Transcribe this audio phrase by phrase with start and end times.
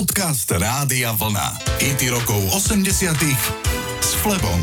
[0.00, 1.76] Podcast Rádia Vlna.
[1.76, 3.20] IT rokov 80
[4.00, 4.56] s Flebom.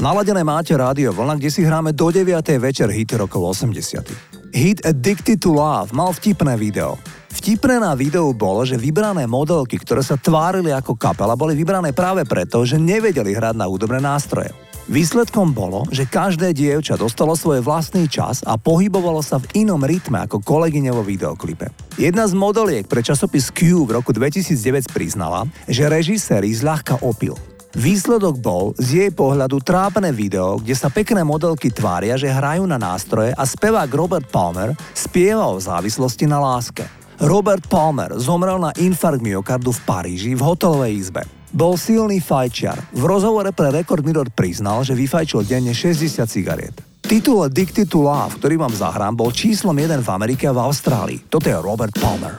[0.00, 2.24] Naladené máte rádio Vlna, kde si hráme do 9.
[2.56, 4.56] večer hity rokov 80.
[4.56, 6.96] Hit Addicted to Love mal vtipné video.
[7.28, 12.24] Vtipné na videu bolo, že vybrané modelky, ktoré sa tvárili ako kapela, boli vybrané práve
[12.24, 14.48] preto, že nevedeli hrať na údobné nástroje.
[14.90, 20.18] Výsledkom bolo, že každé dievča dostalo svoj vlastný čas a pohybovalo sa v inom rytme
[20.26, 21.70] ako kolegyne vo videoklipe.
[21.94, 27.38] Jedna z modeliek pre časopis Q v roku 2009 priznala, že režisér ich zľahka opil.
[27.78, 32.74] Výsledok bol z jej pohľadu trápne video, kde sa pekné modelky tvária, že hrajú na
[32.74, 36.82] nástroje a spevák Robert Palmer spieva o závislosti na láske.
[37.22, 41.22] Robert Palmer zomrel na infarkt myokardu v Paríži v hotelovej izbe.
[41.50, 42.94] Bol silný fajčiar.
[42.94, 46.76] V rozhovore pre Record Mirror priznal, že vyfajčil denne 60 cigariet.
[47.02, 51.26] Titul Addicted to Love, ktorý vám zahrám, bol číslom 1 v Amerike a v Austrálii.
[51.26, 52.38] Toto je Robert Palmer.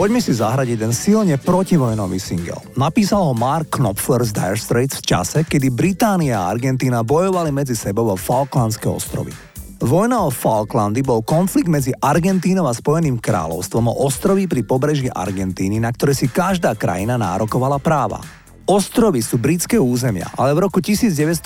[0.00, 2.56] Poďme si zahrať jeden silne protivojnový single.
[2.72, 7.76] Napísal ho Mark Knopfler z Dire Straits v čase, kedy Británia a Argentína bojovali medzi
[7.76, 9.28] sebou vo Falklandské ostrovy.
[9.76, 15.76] Vojna o Falklandy bol konflikt medzi Argentínou a Spojeným kráľovstvom o ostrovy pri pobreží Argentíny,
[15.76, 18.24] na ktoré si každá krajina nárokovala práva.
[18.64, 21.44] Ostrovy sú britské územia, ale v roku 1982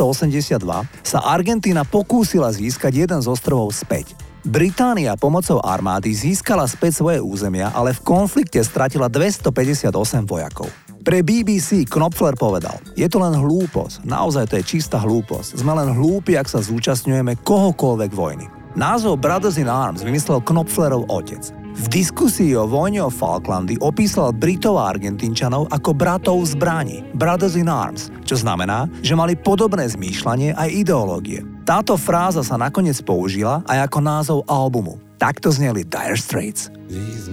[1.03, 4.15] sa Argentína pokúsila získať jeden z ostrovov späť.
[4.44, 9.88] Británia pomocou armády získala späť svoje územia, ale v konflikte stratila 258
[10.29, 10.69] vojakov.
[11.00, 15.56] Pre BBC Knopfler povedal, je to len hlúposť, naozaj to je čistá hlúposť.
[15.56, 18.44] Sme len hlúpi, ak sa zúčastňujeme kohokoľvek vojny.
[18.76, 21.40] Názov Brothers in Arms vymyslel Knopflerov otec.
[21.81, 27.56] V diskusii o vojne o Falklandy opísal Britov a Argentínčanov ako bratov v zbrani, Brothers
[27.56, 31.54] in Arms, čo znamená, že mali podobné zmýšľanie aj ideológie.
[31.64, 35.00] Táto fráza sa nakoniec použila aj ako názov albumu.
[35.16, 36.69] Takto zneli Dire Straits.
[36.93, 37.25] These.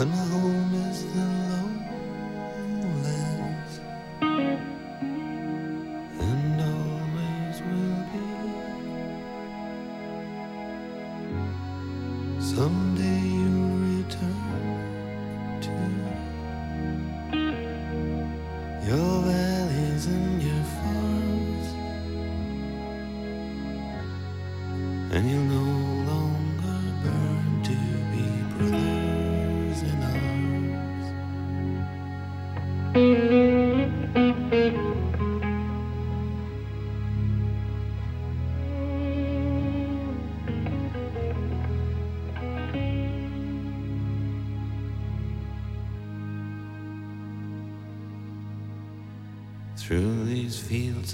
[0.00, 1.49] But my home is the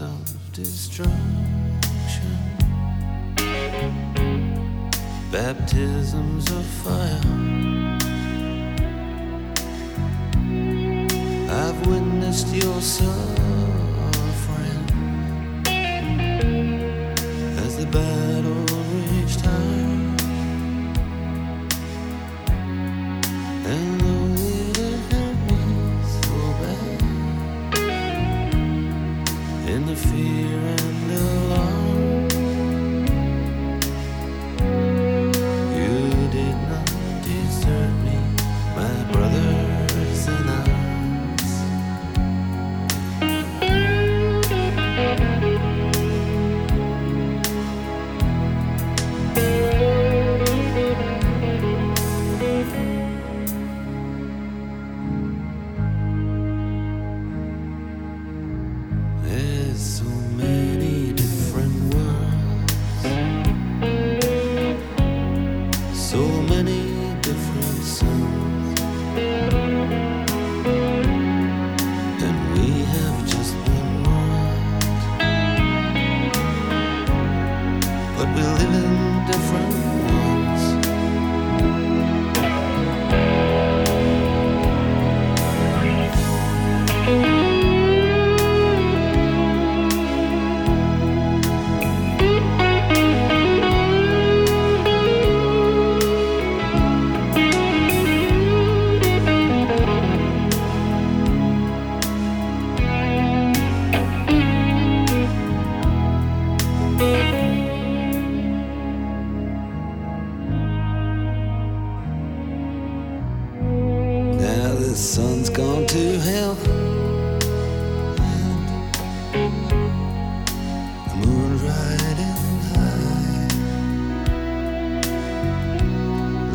[0.00, 1.16] of destruction
[5.30, 7.20] baptisms of fire.
[11.50, 13.65] I've witnessed your suffering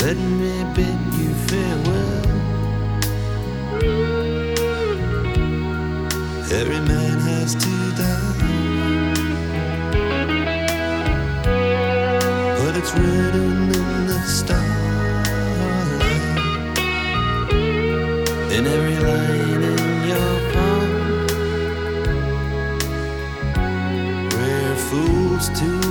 [0.02, 2.26] Let me bid you farewell.
[6.52, 8.38] Every man has to die,
[12.58, 14.72] but it's written in the stars,
[18.58, 20.90] In every line in your palm,
[24.32, 25.91] we're fools to.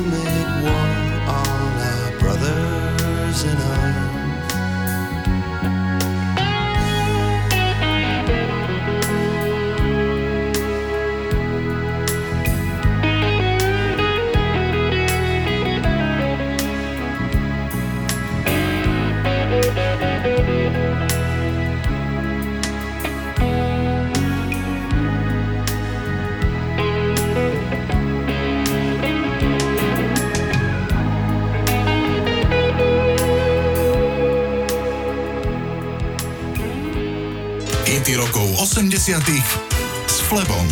[39.11, 40.62] S Flebom.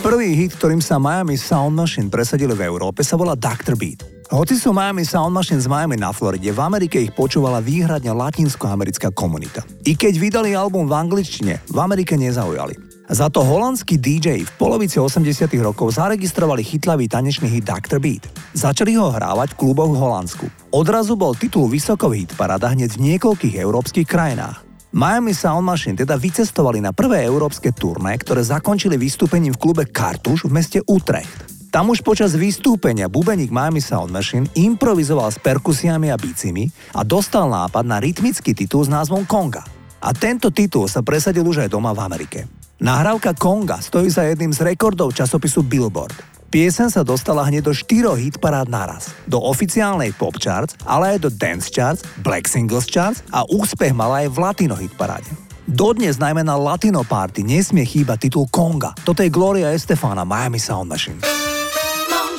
[0.00, 3.76] Prvý hit, ktorým sa Miami Sound Machine presadili v Európe, sa volá Dr.
[3.76, 4.08] Beat.
[4.32, 9.12] Hoci sú Miami Sound Machine z Miami na Floride, v Amerike ich počúvala výhradne latinskoamerická
[9.12, 9.60] komunita.
[9.84, 13.04] I keď vydali album v angličtine, v Amerike nezaujali.
[13.12, 18.00] Za to holandský DJ v polovici 80 rokov zaregistrovali chytlavý tanečný hit Dr.
[18.00, 18.32] Beat.
[18.56, 20.48] Začali ho hrávať v kluboch v Holandsku.
[20.72, 24.71] Odrazu bol titul vysoko v hitparáda hneď v niekoľkých európskych krajinách.
[24.92, 30.44] Miami Sound Machine teda vycestovali na prvé európske turné, ktoré zakončili vystúpením v klube Kartuš
[30.44, 31.48] v meste Utrecht.
[31.72, 37.48] Tam už počas vystúpenia bubeník Miami Sound Machine improvizoval s perkusiami a bicimi a dostal
[37.48, 39.64] nápad na rytmický titul s názvom Konga.
[40.04, 42.44] A tento titul sa presadil už aj doma v Amerike.
[42.84, 46.31] Nahrávka Konga stojí za jedným z rekordov časopisu Billboard.
[46.52, 49.16] Piesen sa dostala hneď do štyroch hitparád naraz.
[49.24, 54.28] Do oficiálnej pop charts, ale aj do dance charts, black singles charts a úspech mala
[54.28, 55.32] aj v latino hitparáde.
[55.64, 58.92] Dodnes najmä na Latino Party nesmie chýbať titul Konga.
[59.00, 61.24] Toto je Gloria Estefana, Miami Sound Machine.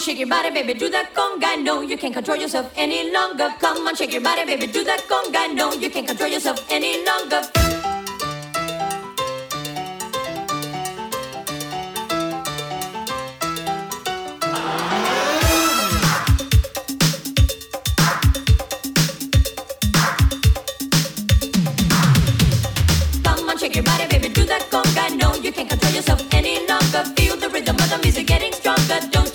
[0.04, 1.64] shake your body, baby, do that conga.
[1.64, 3.50] No, you can't control yourself any longer.
[3.58, 5.56] Come on, shake your body, baby, do that conga.
[5.56, 7.42] No, you can't control yourself any longer.
[27.16, 29.00] feel the rhythm of the music getting stronger.
[29.12, 29.33] Don't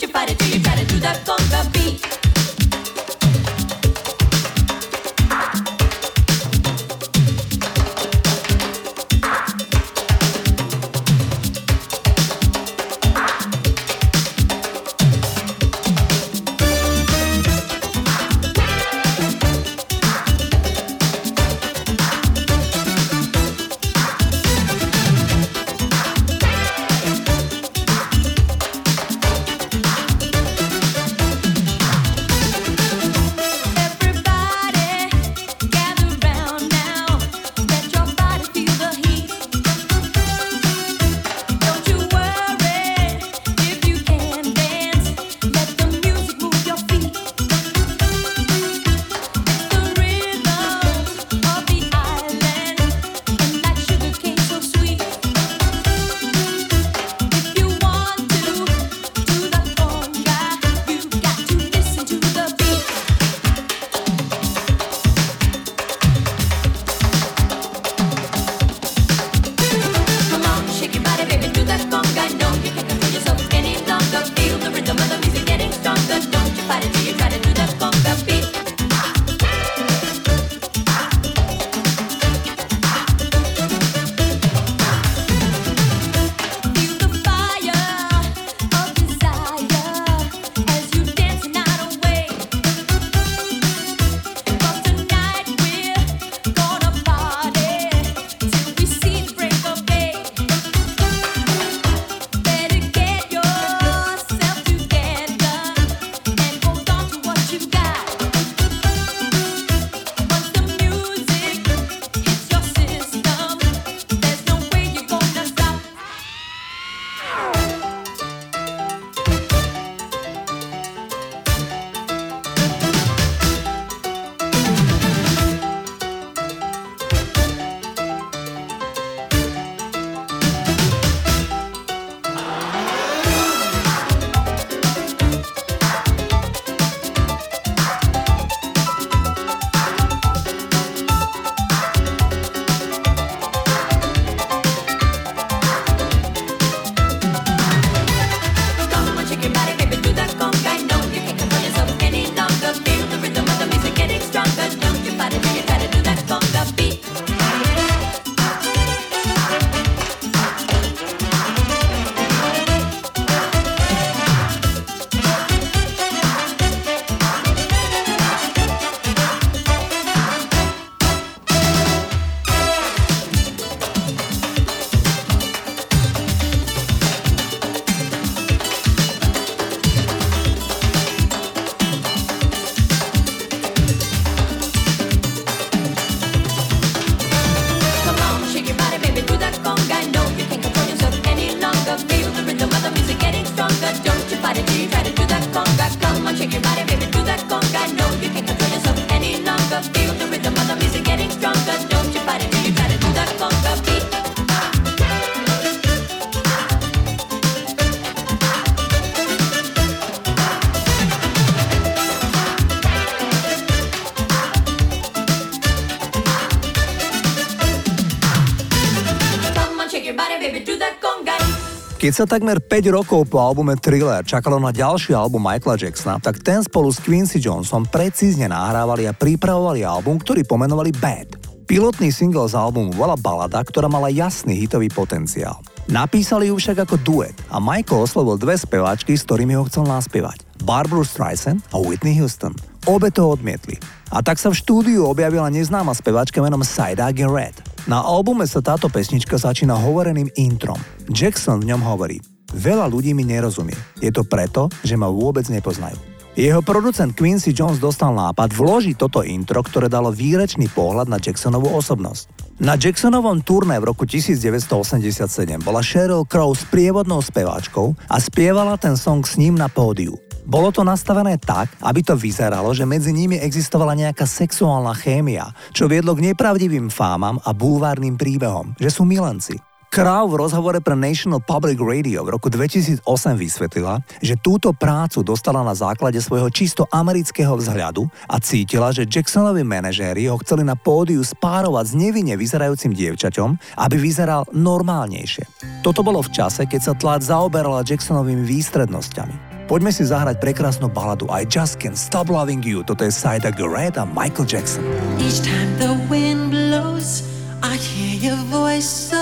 [221.99, 226.39] Keď sa takmer 5 rokov po albume Thriller čakalo na ďalší album Michaela Jacksona, tak
[226.47, 231.43] ten spolu s Quincy Jonesom precízne nahrávali a pripravovali album, ktorý pomenovali Bad.
[231.67, 235.61] Pilotný single z albumu bola balada, ktorá mala jasný hitový potenciál.
[235.91, 240.47] Napísali ju však ako duet a Michael oslovil dve speváčky, s ktorými ho chcel naspievať.
[240.65, 242.55] Barbara Streisand a Whitney Houston.
[242.87, 243.98] Obe to odmietli.
[244.09, 247.61] A tak sa v štúdiu objavila neznáma speváčka menom Saida Garrett.
[247.85, 250.81] Na albume sa táto pesnička začína hovoreným introm.
[251.13, 253.77] Jackson v ňom hovorí Veľa ľudí mi nerozumie.
[254.01, 256.01] Je to preto, že ma vôbec nepoznajú.
[256.33, 261.69] Jeho producent Quincy Jones dostal nápad vložiť toto intro, ktoré dalo výrečný pohľad na Jacksonovú
[261.77, 262.48] osobnosť.
[262.59, 268.99] Na Jacksonovom turné v roku 1987 bola Sheryl Crow s prievodnou speváčkou a spievala ten
[268.99, 270.19] song s ním na pódiu.
[270.43, 275.87] Bolo to nastavené tak, aby to vyzeralo, že medzi nimi existovala nejaká sexuálna chémia, čo
[275.87, 279.68] viedlo k nepravdivým fámam a bulvárnym príbehom, že sú milenci.
[279.89, 283.01] Crow v rozhovore pre National Public Radio v roku 2008
[283.41, 289.65] vysvetlila, že túto prácu dostala na základe svojho čisto amerického vzhľadu a cítila, že Jacksonovi
[289.65, 295.49] manažéri ho chceli na pódiu spárovať s nevinne vyzerajúcim dievčaťom, aby vyzeral normálnejšie.
[295.81, 299.65] Toto bolo v čase, keď sa tlač zaoberala Jacksonovými výstrednosťami.
[299.73, 302.85] Poďme si zahrať prekrásnu baladu I Just Can't Stop Loving You.
[302.85, 304.85] Toto je Saida Garrett a Michael Jackson.
[305.17, 307.25] Each time the wind blows,
[307.65, 309.18] I hear your voice so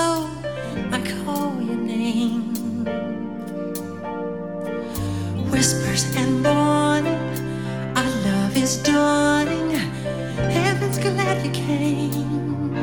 [5.57, 7.17] Whispers and warning,
[7.97, 9.71] our love is dawning.
[10.53, 12.77] Heaven's glad you came.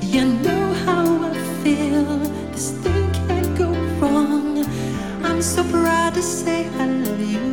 [0.00, 2.18] You know how I feel.
[2.52, 4.64] This thing can't go wrong.
[5.24, 7.50] I'm so proud to say I love you.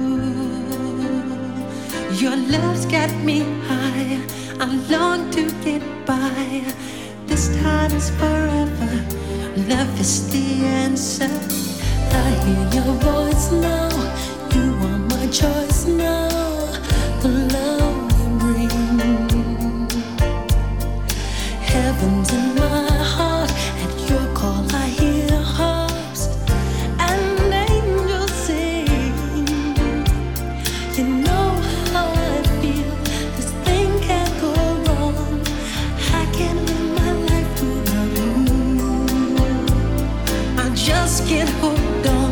[2.22, 4.22] Your love's got me high.
[4.60, 6.62] I long to get by.
[7.26, 8.94] This time is forever.
[9.68, 11.63] Love is the answer.
[12.16, 13.90] I hear your voice now.
[14.54, 15.73] You are my choice
[41.34, 42.23] just can't hold on.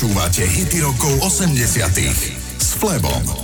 [0.00, 2.39] Počúvate hity rokov 80 s
[2.80, 3.39] Flebom.